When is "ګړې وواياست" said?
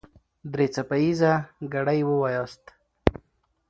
1.73-2.63